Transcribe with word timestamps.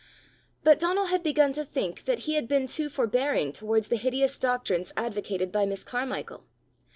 But 0.63 0.79
Donal 0.79 1.05
had 1.13 1.21
begun 1.21 1.51
to 1.53 1.63
think 1.63 2.05
that 2.05 2.21
he 2.25 2.33
had 2.33 2.47
been 2.47 2.65
too 2.65 2.89
forbearing 2.89 3.51
towards 3.51 3.87
the 3.89 3.97
hideous 3.97 4.39
doctrines 4.39 4.91
advocated 4.97 5.51
by 5.51 5.67
Miss 5.67 5.83
Carmichael. 5.83 6.47